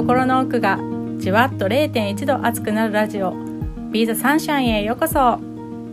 [0.00, 0.78] 心の奥が
[1.18, 3.34] じわっと0.1度熱くなるラジオ。
[3.92, 5.36] ビーザサンシャインへようこそ。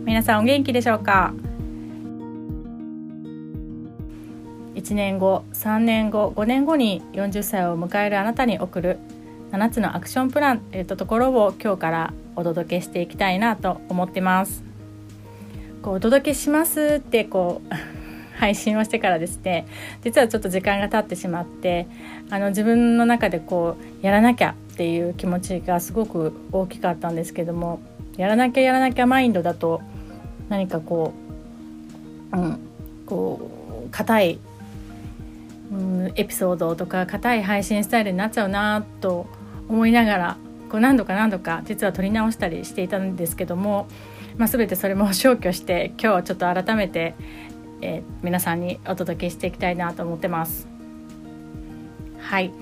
[0.06, 1.34] 皆さんお元気でしょうか
[4.76, 8.98] ？1年後3年後5年後に40歳を迎えるあなたに送る
[9.52, 14.64] 7つのアクションプランといったところを今日からお届けしていきたいなと思ってます。
[15.82, 17.97] こうお届けしますってこう
[18.38, 19.66] 配信をしてからですね。
[20.04, 21.86] 実はちょっと時間が経ってしまって
[22.30, 27.80] あの自分の中でこうやらなきゃっていう気持ちがすごく大きかったんですけども
[28.16, 29.80] やらなきゃやらなきゃマインドだと
[30.48, 31.12] 何かこ
[32.32, 32.60] ううん
[33.06, 33.50] こ
[33.86, 34.38] う硬い、
[35.72, 39.26] うん、エピソードとか硬い配信スタイルになっちゃうなと
[39.68, 40.36] 思いながら
[40.70, 43.88] こう何度か何度か実は撮り直したりしていたんですけども、
[44.36, 47.14] まあ、全てそれも消去して今日はちょっと改めて、
[47.80, 50.68] えー、皆さんにお届けしていきたいなと思ってます。
[52.18, 52.52] はい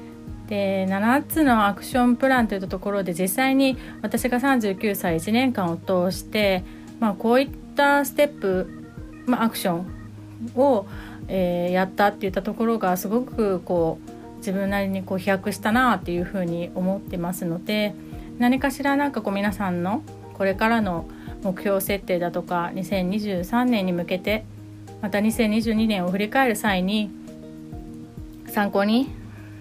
[0.49, 6.63] で7つのアクションプランといったところで実際に私が39歳1年間を通して、
[7.01, 8.69] まあ、こういったステップ、
[9.27, 9.87] まあ、アクション
[10.55, 10.87] を、
[11.27, 17.95] えー、やったっていったところがすごくこう自分なりにこう飛躍したなっていうふうに思ってますので
[18.39, 20.03] 何かしらなんかこう皆さんの
[20.35, 21.09] これからの
[21.43, 24.45] 目標設定だとか2023年に向けて
[25.01, 27.11] また2022年を振り返る際に
[28.49, 29.11] 参考に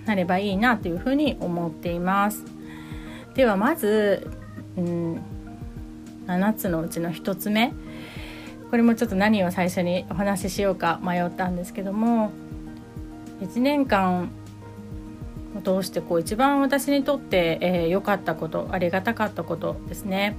[0.05, 2.45] なればいいなというふうに思っています。
[3.33, 4.29] ではまず、
[4.77, 5.21] うん、
[6.27, 7.73] 7つのうちの1つ目
[8.69, 12.31] これもちょっと何を最初にお話ししようか迷ったんですけども
[13.41, 14.29] 1年間
[15.55, 20.35] を通してこう一番私にとって良、えー、かったことありがたかったことですね。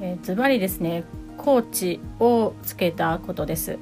[0.00, 1.04] えー、ズバリですね
[1.38, 3.78] コーチをつけたことです。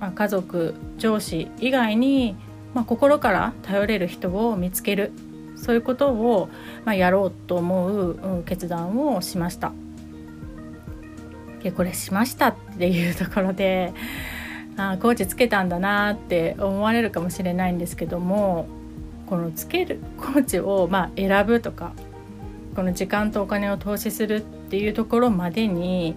[0.00, 2.36] まあ、家族上司以外に、
[2.74, 5.12] まあ、心から頼れる人を見つける
[5.56, 6.50] そういうことを、
[6.84, 9.72] まあ、やろうと思う、うん、決断をしました。
[11.62, 13.92] でこれしましたっていうところで
[14.76, 18.68] あコーチつけたんだなって思われるかもしれないんですけども
[19.26, 21.92] このつけるコーチをま選ぶとか
[22.76, 26.14] この時間とお金を投資するっていうところまでに、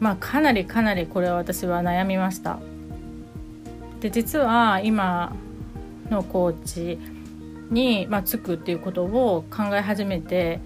[0.00, 2.58] まあ、かなりかなりこれは私は悩みました。
[4.00, 5.34] で実は今
[6.10, 6.98] のコーチ
[7.70, 10.60] に、まあ、つくっていうことを考え始めて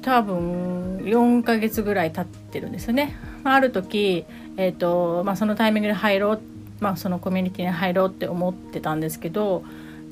[0.00, 3.16] 多分4ヶ月ぐらい経ってるんですよね。
[3.44, 4.24] あ、ある時、
[4.56, 6.40] えーとまあ、そのタイミングで入ろう、
[6.80, 9.62] まあ、そのコミュニティに入ろうって思ってたんですけど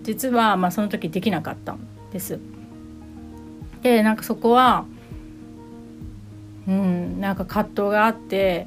[0.02, 1.80] 実はまあその時できなかったん
[2.12, 2.38] です。
[3.82, 4.84] でなんかそこは
[6.68, 8.66] うんなんか葛藤があって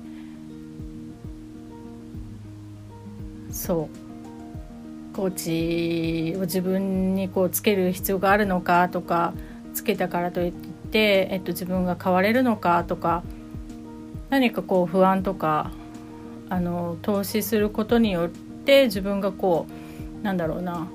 [3.52, 4.04] そう。
[5.14, 9.34] コーチを自分にこうつける必要があるのかとか
[9.74, 13.24] つけたからといって、えっと、自分が変われるのかとか
[14.30, 15.72] 何かこう不安とか
[16.50, 19.68] あの投資することによって自分がこ
[20.22, 20.88] うなんだろうな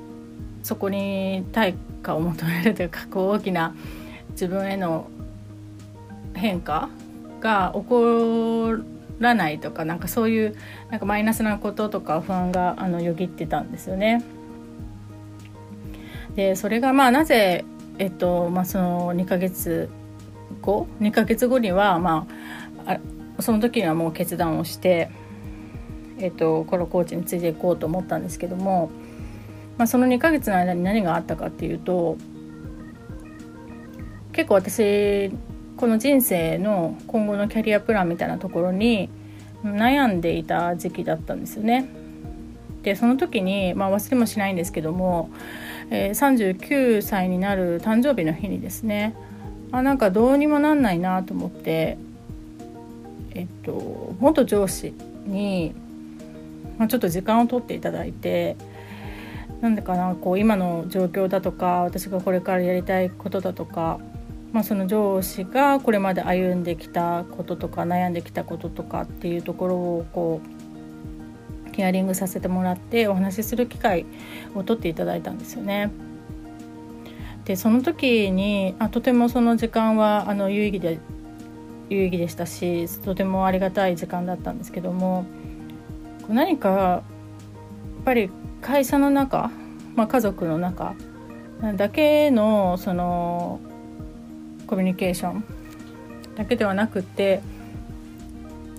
[0.64, 3.74] そこに対価を求めるというかこう大きな
[4.32, 5.08] 自分への
[6.38, 6.88] 変化
[7.40, 8.78] が起こ
[9.18, 10.56] らないとかなんかそういう
[10.90, 14.24] なんかマイナスなこととか不安があのよぎってたんですよね。
[16.34, 17.64] でそれがまあなぜ、
[17.98, 19.88] えっとまあ、その2ヶ月
[20.62, 22.26] 後2ヶ月後には、ま
[22.86, 22.98] あ、
[23.36, 25.10] あその時にはもう決断をして、
[26.18, 28.90] えっと、このコーチについていこうと思ったんですけども。
[29.78, 32.18] まあ、その2ヶ月の間に何があったかっていうと
[34.32, 35.30] 結構私
[35.78, 39.08] この人生の今後のキャリアプランみたいなところに
[39.62, 41.88] 悩んでいた時期だったんですよね。
[42.82, 45.30] でその時に、まあ、忘れもしないんですけども、
[45.90, 49.14] えー、39歳になる誕生日の日にですね
[49.70, 51.96] あなんかどうにもなんないなと思って
[53.34, 54.94] えっと元上司
[55.26, 55.74] に、
[56.76, 58.56] まあ、ちょっと時間を取っていただいて
[59.60, 63.98] なんでかなこう今の状況だとか私がこれからやりたいことだとか、
[64.52, 70.40] まあ、その上司がこれまで歩んできたこととか悩んできたこととかっていうところをこ
[71.72, 74.06] うヒアリングさせてもらってお話しする機会
[74.54, 75.90] を取っていただいたんですよね。
[77.44, 80.98] でその時にあとてもその時間はあの有意義で
[81.88, 85.24] 有意義でしたしとてもありがたい時間だったんですけども
[86.28, 87.02] 何かや
[88.02, 88.30] っぱり
[88.60, 89.50] 会社の中、
[89.94, 90.94] まあ、家族の中
[91.76, 93.60] だけのその
[94.68, 95.44] コミュニケーション
[96.36, 97.40] だけではなくて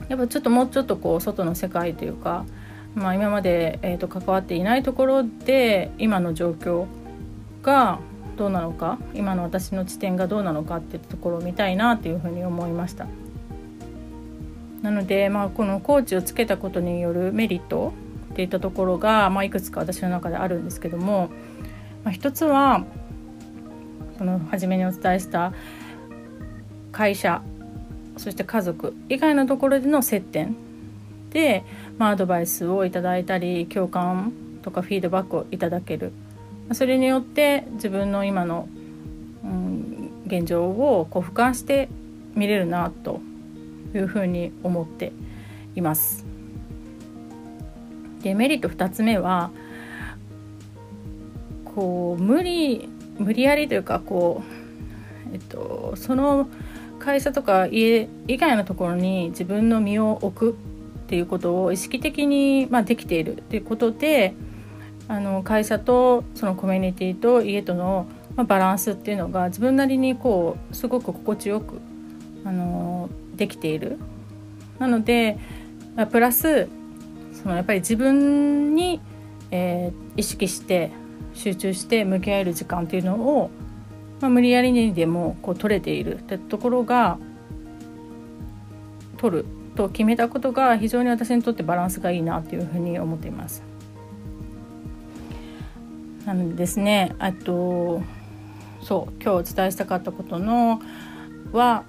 [0.07, 2.45] やっぱちょっともうちょっとこう外の世界というか、
[2.95, 6.85] まあ、今まで、えー、と関わっていないところで今の状況
[7.61, 7.99] が
[8.37, 13.07] どうなのか今の私の地点がどうなのかっていうところを見たいなというふうに思いました。
[14.81, 17.91] なので、まあ、このコーチをつけたことによるメリット
[18.31, 21.29] っていったところが、まあ、いくつか私の中であるんですけども、
[22.05, 22.85] まあ、一つは
[24.19, 25.53] この初めにお伝えした
[26.91, 27.41] 会社
[28.17, 30.57] そして家族以外のところでの接点
[31.29, 31.63] で、
[31.97, 36.11] まあ、アドバイスをいただいたり共感とかフィードバックをいただける
[36.73, 38.67] それによって自分の今の、
[39.45, 41.87] うん、現状をこう俯瞰して
[42.35, 43.21] 見れるなと
[43.95, 45.13] いうふうに思って
[45.75, 46.25] います。
[48.21, 49.49] でメリット2つ目は
[51.63, 52.89] こう無理
[53.19, 54.41] 無理やりというかこ
[55.31, 56.49] う、えっと、その
[56.99, 60.57] 会社とか家以外のところに自分の身を置く
[61.05, 64.33] っていうことを意識的に、まあ、できているっていうことで
[65.07, 71.79] あの会社とそのコミュニティと家との、まあ、バランスっていうのが自分なりにこうすごく心地よく
[72.45, 73.97] あのできている。
[74.77, 75.37] なので
[76.11, 76.69] プラス
[77.33, 79.01] そのやっぱり自分に、
[79.51, 80.91] えー、意識して
[81.33, 83.49] 集中して向き合える時間っていうのを、
[84.21, 87.17] まあ、無理やりにでもこう取れているってところが
[89.17, 89.45] 取る
[89.75, 93.63] と決めたことが非常に私にとってバランスがいいなというふうに思っています。
[96.25, 98.01] なのでですねあと
[98.81, 100.81] そう今日お伝えしたかったことの
[101.51, 101.85] は、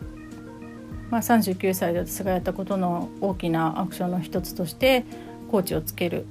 [1.11, 5.05] まあ、39歳で私がやったことの大きなアクションの一つとして
[5.51, 6.27] コーチをつけるっ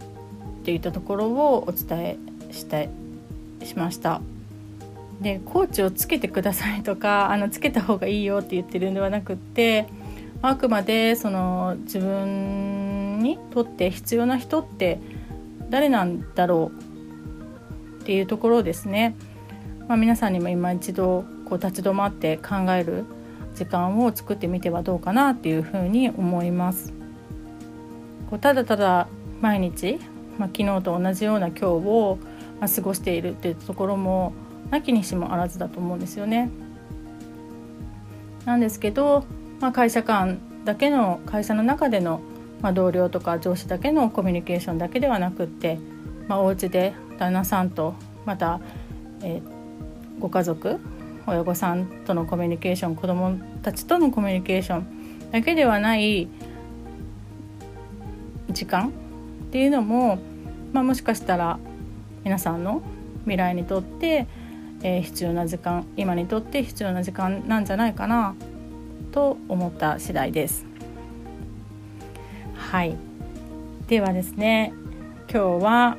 [0.63, 2.17] ていったところをお伝え
[2.51, 2.89] して
[3.63, 4.21] しました。
[5.21, 9.87] でコーチをつけてくださいとか あのつけた方がいいよって言ってるんではなくって
[10.41, 14.99] あくまでその自分にとって必要な人って
[15.69, 16.71] 誰なんだろ
[17.99, 19.15] うっていうところですね、
[19.87, 23.03] まあ、皆さんにも今一度こう立ち止まって考える
[23.55, 26.93] 時間を作ってみてはどうかなっていうふうに思います。
[28.29, 29.07] こうただただ
[29.41, 29.99] 毎日、
[30.37, 32.19] まあ、昨日と同じような今日を、
[32.59, 34.33] まあ、過ごしているっていうところも
[34.71, 36.49] なきにしもあらずだと思うんですよね。
[38.45, 39.25] なんですけど、
[39.59, 42.21] まあ、会社間だけの会社の中での、
[42.61, 45.79] まあ、同僚とか上司だけのコミュニケーションだけではなくって、
[46.27, 47.95] まあ、お家で旦那さんと
[48.25, 48.59] また、
[49.23, 49.41] え、
[50.19, 50.79] ご家族
[51.25, 56.27] 親御さんとのコミュニケーション子どもたちとのコミュニケーションだけではない
[58.49, 58.91] 時間っ
[59.51, 60.19] ていうのも、
[60.73, 61.59] まあ、もしかしたら
[62.23, 62.81] 皆さんの
[63.23, 64.27] 未来にとって、
[64.81, 68.35] えー、必要な時間今にとって必要な時間なんじゃないかな
[69.11, 70.65] と思った次第です。
[72.55, 72.95] はい
[73.87, 74.73] ではですね
[75.31, 75.97] 今日は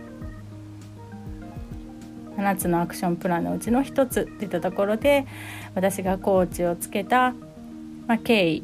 [2.37, 5.27] 7つのアクションプランのうちの1つといったところで
[5.75, 7.35] 私がコーチをつけた、
[8.07, 8.63] まあ、経緯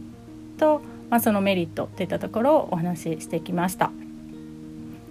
[0.58, 0.81] と
[1.11, 3.91] まあ、そのメリットといったところをお話ししてきました。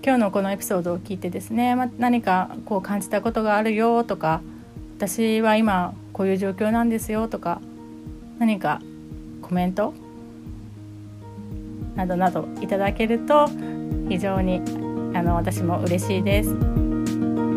[0.05, 4.43] 今日のこのエピソードを聞いてですね、まあ、何かこう感じたことがあるよとか
[4.97, 7.59] 私は今こういう状況なんですよとか
[8.37, 8.83] 何か
[9.41, 9.95] コメント
[11.95, 13.47] などなどいただけると
[14.07, 14.57] 非常に
[15.15, 16.53] あの私も嬉しいです。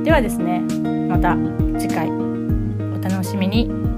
[0.02, 0.60] ではですね
[1.06, 1.36] また
[1.78, 3.97] 次回お楽しみに。